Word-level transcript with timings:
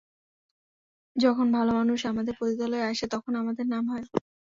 যখন 1.15 1.47
ভালো 1.53 1.71
মানুষ 1.73 1.99
আমাদের 2.05 2.33
পতিতালয়ে 2.39 2.89
আসে 2.91 3.05
তখন 3.13 3.33
আমাদের 3.41 3.65
নাম 3.67 3.83
হয়। 3.91 4.05